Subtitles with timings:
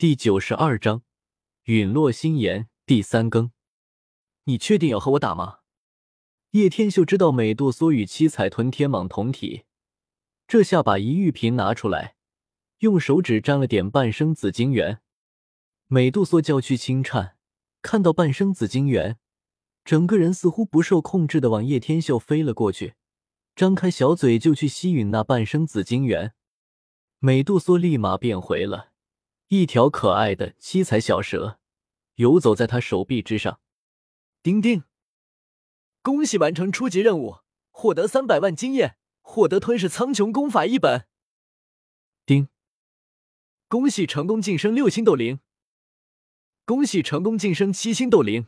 [0.00, 1.02] 第九十二章
[1.64, 3.52] 陨落心炎第三更。
[4.44, 5.58] 你确定要和我打吗？
[6.52, 9.64] 叶天秀知道美杜莎与七彩吞天蟒同体，
[10.48, 12.16] 这下把一玉瓶拿出来，
[12.78, 15.02] 用手指沾了点半生紫晶元。
[15.88, 17.36] 美杜莎娇躯轻颤，
[17.82, 19.18] 看到半生紫晶元，
[19.84, 22.94] 整个人似乎不受控制的往叶天秀飞了过去，
[23.54, 26.32] 张开小嘴就去吸吮那半生紫晶元。
[27.18, 28.89] 美杜莎立马变回了
[29.50, 31.58] 一条可爱的七彩小蛇，
[32.14, 33.60] 游走在他手臂之上。
[34.44, 34.84] 丁丁，
[36.02, 37.38] 恭喜完成初级任务，
[37.70, 41.08] 获得三百万经验，获得吞噬苍穹功法一本。
[42.24, 42.48] 丁，
[43.66, 45.40] 恭喜成功晋升六星斗灵。
[46.64, 48.46] 恭喜成功晋升七星斗灵，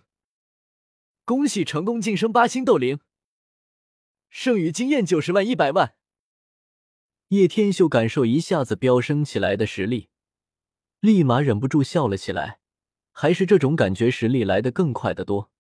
[1.25, 3.01] 恭喜成功晋升八星斗灵，
[4.31, 5.97] 剩余经验九十万一百万。
[7.31, 10.11] 叶天秀感受一下子飙升起来的实力，
[11.03, 12.61] 立马忍不住笑了起来。
[13.11, 15.51] 还是这种感觉，实力来得更快得多。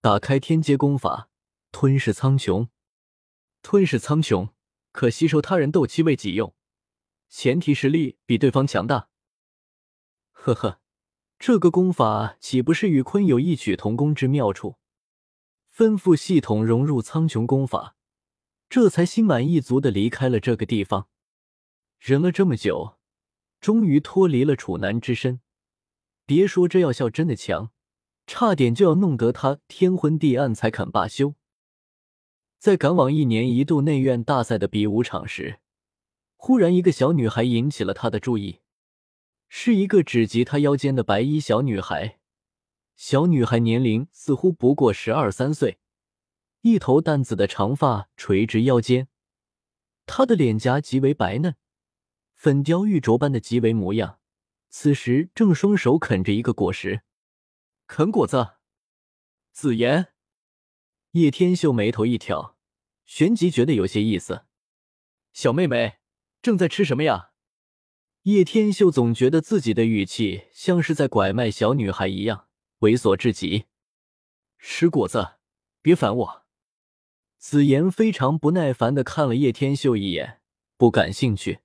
[0.00, 1.30] 打开天阶功法，
[1.72, 2.68] 吞噬苍穹。
[3.62, 4.50] 吞噬苍穹
[4.92, 6.54] 可吸收他人斗气为己用，
[7.28, 9.08] 前提实力比对方强大。
[10.30, 10.80] 呵呵。
[11.38, 14.76] 这个功法岂不是与坤有异曲同工之妙处？
[15.74, 17.96] 吩咐系统融入苍穹功法，
[18.68, 21.08] 这才心满意足的离开了这个地方。
[21.98, 22.98] 忍了这么久，
[23.60, 25.40] 终于脱离了处男之身。
[26.26, 27.70] 别说这药效真的强，
[28.26, 31.34] 差点就要弄得他天昏地暗才肯罢休。
[32.58, 35.60] 在赶往一年一度内院大赛的比武场时，
[36.36, 38.60] 忽然一个小女孩引起了他的注意。
[39.48, 42.20] 是一个只及他腰间的白衣小女孩，
[42.94, 45.78] 小女孩年龄似乎不过十二三岁，
[46.60, 49.08] 一头淡紫的长发垂直腰间，
[50.06, 51.56] 她的脸颊极为白嫩，
[52.42, 54.18] 粉雕玉琢般的极为模样。
[54.70, 57.02] 此时正双手啃着一个果实，
[57.86, 58.52] 啃果子。
[59.52, 60.14] 紫妍，
[61.10, 62.56] 叶天秀眉头一挑，
[63.04, 64.46] 旋即觉得有些意思。
[65.34, 65.98] 小妹妹，
[66.40, 67.32] 正在吃什么呀？
[68.22, 72.48] 叶天秀总觉得自己的语气像是在拐卖小女孩一样，
[72.78, 73.66] 猥琐至极。
[74.56, 75.32] 吃果子，
[75.82, 76.46] 别烦我。
[77.36, 80.40] 紫妍非常不耐烦的看了叶天秀一眼，
[80.78, 81.58] 不感兴趣。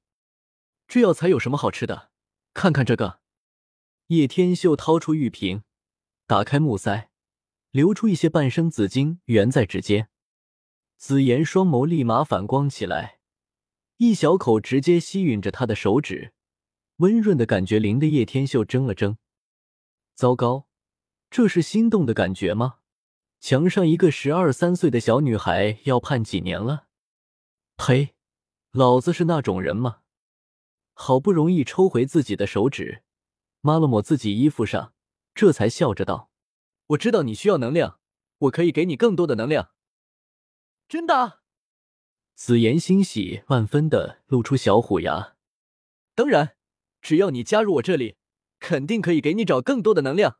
[0.88, 2.12] 这药材有什么好吃的？
[2.54, 3.20] 看看这个。
[4.08, 5.64] 叶天秀掏出玉瓶，
[6.28, 7.10] 打开木塞，
[7.72, 10.10] 流出一些半生紫晶，圆在指尖。
[10.98, 13.20] 紫妍双眸立马反光起来，
[13.98, 16.34] 一小口直接吸吮着他的手指。
[16.98, 19.18] 温润的感觉淋得叶天秀怔了怔，
[20.14, 20.68] 糟糕，
[21.30, 22.78] 这是心动的感觉吗？
[23.42, 26.88] 墙上一个十二三岁的小女孩要判几年了？
[27.76, 28.16] 呸！
[28.72, 30.04] 老子是那种人吗？
[30.96, 33.04] 好不容易抽回自己的手指，
[33.62, 34.94] 抹了抹自己衣服上，
[35.36, 36.32] 这才笑着道
[36.88, 38.00] ：“我知道你需要能量，
[38.40, 39.70] 我可以给你更多的能量。”
[40.90, 41.42] 真的？
[42.34, 45.36] 紫妍欣喜万分的露出小虎牙。
[46.16, 46.58] 当然。
[47.02, 48.16] 只要你加入我这里，
[48.58, 50.40] 肯定可以给你找更多的能量。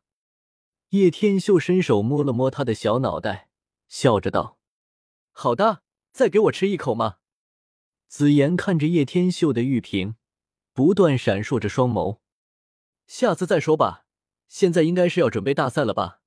[0.90, 3.50] 叶天秀伸手摸了摸他的小脑袋，
[3.88, 4.58] 笑着道
[5.32, 7.18] ：“好的，再给我吃一口嘛。”
[8.10, 10.16] 紫妍看着叶天秀的玉瓶，
[10.76, 12.20] 不断闪烁着双眸。
[13.08, 14.06] 下次再说吧，
[14.50, 16.20] 现在应该是要准备大赛了吧？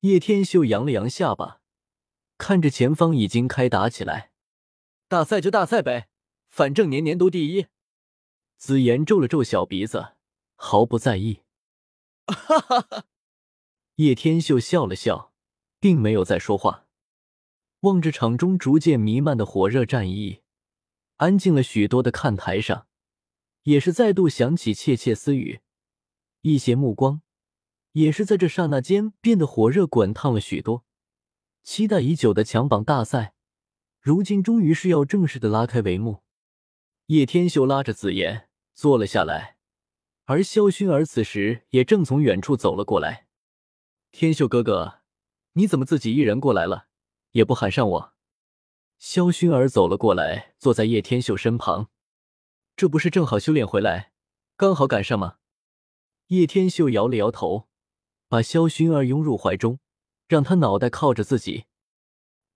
[0.00, 1.62] 叶天秀扬了扬下巴，
[2.36, 4.32] 看着前方已经开打起来。
[5.08, 6.10] 大赛就大赛呗，
[6.50, 7.68] 反正年年都第一。
[8.58, 10.12] 紫妍皱了皱小鼻子，
[10.56, 11.40] 毫不在意。
[12.26, 13.06] 哈哈哈！
[13.94, 15.32] 叶天秀笑了笑，
[15.80, 16.86] 并没有再说话，
[17.80, 20.42] 望着场中逐渐弥漫的火热战意，
[21.16, 22.86] 安静了许多的看台上，
[23.64, 25.60] 也是再度响起窃窃私语，
[26.42, 27.22] 一些目光
[27.92, 30.84] 也是在这刹那间变得火热滚烫了许多。
[31.62, 33.34] 期待已久的强榜大赛，
[34.00, 36.22] 如今终于是要正式的拉开帷幕。
[37.06, 39.56] 叶天秀拉着紫妍坐了下来，
[40.24, 43.26] 而萧薰儿此时也正从远处走了过来。
[44.10, 45.00] 天秀哥哥，
[45.54, 46.88] 你怎么自己一人过来了，
[47.30, 48.14] 也不喊上我？
[48.98, 51.90] 萧薰儿走了过来，坐在叶天秀身旁。
[52.76, 54.12] 这不是正好修炼回来，
[54.56, 55.38] 刚好赶上吗？
[56.28, 57.68] 叶天秀摇了摇头，
[58.28, 59.78] 把萧薰儿拥入怀中，
[60.26, 61.66] 让他脑袋靠着自己。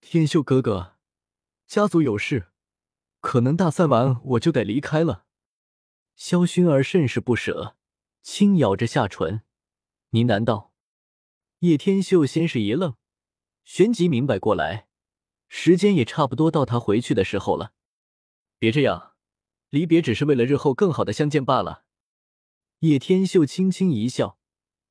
[0.00, 0.96] 天秀哥哥，
[1.66, 2.48] 家族有事。
[3.20, 5.26] 可能大赛完我就得离开了。
[6.14, 7.76] 萧薰儿甚是不舍，
[8.22, 9.42] 轻咬着下唇，
[10.10, 10.72] 呢喃道
[11.60, 12.94] ：“叶天秀先是一愣，
[13.64, 14.88] 旋即明白过来，
[15.48, 17.72] 时间也差不多到他回去的时候了。
[18.58, 19.07] 别这样，
[19.70, 21.84] 离别只是为了日后更好的相见罢了。”
[22.80, 24.38] 叶天秀轻轻一笑，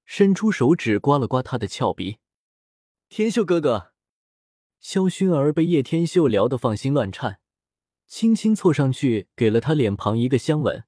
[0.06, 2.18] 伸出手指刮了刮他的俏鼻。
[3.08, 3.94] 天秀哥哥，
[4.80, 7.40] 萧薰儿被叶天秀聊得放心乱颤，
[8.06, 10.86] 轻轻凑上去给了他脸庞一个香吻，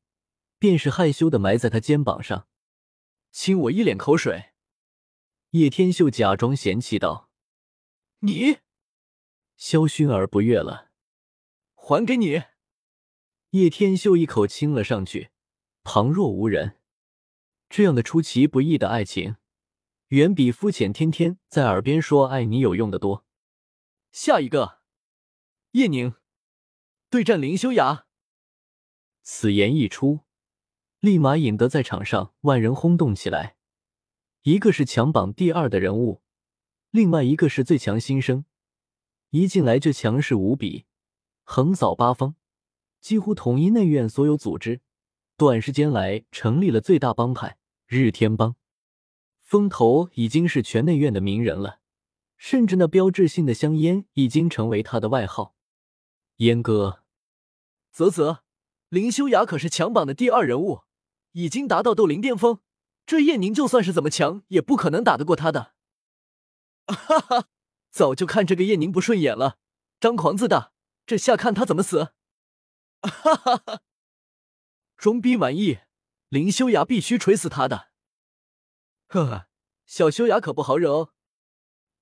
[0.57, 2.47] 便是害羞的埋在他肩膀上，
[3.31, 4.51] 亲我一脸口水。
[5.51, 7.29] 叶天秀假装嫌弃道
[8.19, 8.57] ：“你。”
[9.55, 10.91] 萧薰儿不悦了，
[11.73, 12.43] 还给你。
[13.51, 15.31] 叶天秀一口亲了上去，
[15.83, 16.77] 旁若无人。
[17.67, 19.37] 这样的出其不意的爱情，
[20.09, 23.25] 远比肤浅天天在耳边说爱你有用的多。
[24.11, 24.81] 下一个，
[25.71, 26.13] 叶宁
[27.09, 28.05] 对战林修崖。
[29.23, 30.19] 此言一出，
[30.99, 33.55] 立马引得在场上万人轰动起来。
[34.43, 36.21] 一个是强榜第二的人物，
[36.91, 38.45] 另外一个是最强新生。
[39.31, 40.85] 一进来就强势无比，
[41.43, 42.35] 横扫八方，
[43.01, 44.81] 几乎统一内院所有组织。
[45.37, 47.57] 短时间来成立了最大帮派
[47.87, 48.55] 日天帮，
[49.39, 51.79] 风头已经是全内院的名人了，
[52.37, 55.55] 甚至那标志性的香烟已经成为他的外号
[56.37, 57.03] “烟哥”。
[57.95, 58.39] 啧啧，
[58.89, 60.81] 林修雅可是强榜的第二人物，
[61.31, 62.59] 已经达到斗灵巅峰，
[63.05, 65.73] 这叶宁就算是怎么强，也不可能打得过他的。
[66.87, 67.47] 哈哈。
[67.89, 69.57] 早就看这个叶宁不顺眼了，
[69.99, 70.73] 张狂自大，
[71.07, 72.13] 这下看他怎么死！
[73.01, 73.81] 哈哈哈，
[74.97, 75.79] 装逼满意，
[76.29, 77.89] 林修雅必须锤死他的。
[79.07, 79.47] 呵呵，
[79.85, 81.13] 小修雅可不好惹哦。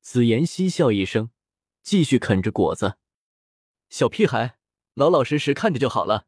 [0.02, 1.32] 紫妍嬉笑一声，
[1.84, 2.98] 继续啃着果子。
[3.90, 4.58] 小屁孩，
[4.96, 6.28] 老老实实看着就好了。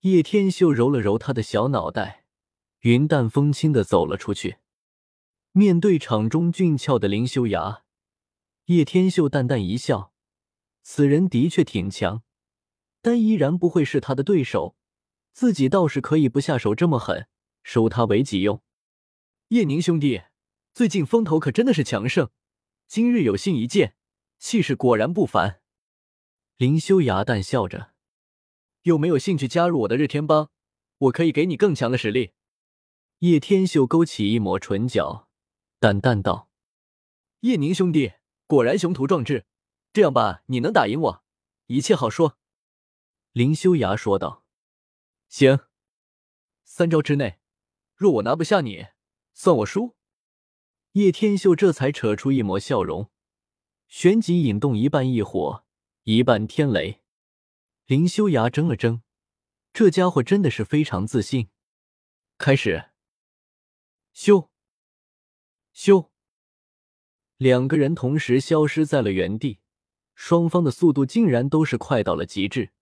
[0.00, 2.24] 叶天秀揉了揉他的小脑袋，
[2.80, 4.58] 云淡风轻的走了出去。
[5.52, 7.84] 面对场中俊俏的林修雅。
[8.66, 10.12] 叶天秀淡淡一笑，
[10.82, 12.22] 此人的确挺强，
[13.06, 14.74] 但依然不会是他的对手。
[15.32, 17.28] 自己倒是可以不下手这么狠，
[17.62, 18.64] 收他为己用。
[19.50, 20.22] 叶宁兄弟，
[20.74, 22.30] 最近风头可真的是强盛，
[22.88, 23.94] 今日有幸一见，
[24.40, 25.60] 气势果然不凡。
[26.56, 27.92] 林修崖淡笑着，
[28.82, 30.50] 有没有兴趣加入我的日天帮？
[30.98, 32.32] 我可以给你更强的实力。
[33.20, 35.28] 叶天秀勾起一抹唇角，
[35.78, 36.50] 淡淡道
[37.42, 38.14] ：“叶宁兄弟。”
[38.48, 39.46] 果然雄图壮志，
[39.92, 41.24] 这样吧，你能打赢我，
[41.68, 42.36] 一切好说。”
[43.36, 44.46] 林修崖说道。
[45.28, 45.66] “行，
[46.64, 47.38] 三招之内，
[47.94, 48.86] 若我拿不下你，
[49.34, 49.94] 算我输。”
[50.92, 53.10] 叶天秀这才扯出一抹笑容，
[53.88, 55.66] 旋即引动一半异火，
[56.04, 57.02] 一半天雷。
[57.84, 59.02] 林修崖怔了怔，
[59.74, 61.50] 这家伙真的是非常自信。
[62.38, 62.88] 开始，
[64.14, 64.50] 修，
[65.74, 66.10] 修。
[67.36, 69.60] 两个人同时消失在了原地，
[70.14, 72.72] 双方的速度竟然都是快到了极致。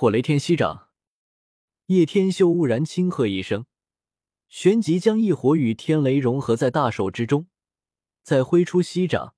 [0.00, 0.88] 火雷天息掌！
[1.88, 3.66] 叶天秀兀然轻喝一声，
[4.48, 7.48] 旋即将异火与天雷融合在大手之中，
[8.22, 9.34] 再挥出息掌，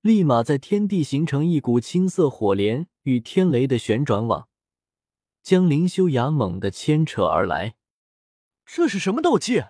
[0.00, 4.48] 立马在天地形成一股青色火莲与天雷的旋转网，
[5.42, 7.74] 将林修崖猛地牵扯而来。
[8.64, 9.64] 这是什么斗技？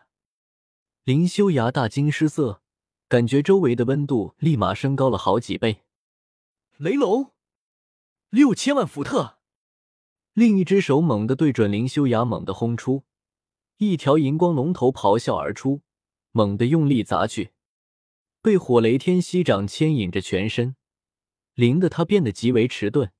[1.04, 2.60] 林修崖大惊失色。
[3.08, 5.84] 感觉周围的温度立马升高了好几倍。
[6.76, 7.32] 雷龙，
[8.28, 9.37] 六千万伏特。
[10.38, 13.02] 另一只手猛地对准林修雅，猛地轰出
[13.78, 15.80] 一条银光龙头，咆哮而出，
[16.30, 17.50] 猛地用力砸去。
[18.40, 20.76] 被火雷天息掌牵引着全身，
[21.54, 23.10] 灵的他变得极为迟钝，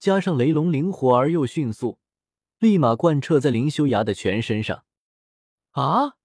[0.00, 2.00] 加上雷龙灵活而又迅速，
[2.58, 4.82] 立马贯彻在林修崖的全身上。
[5.70, 6.16] 啊！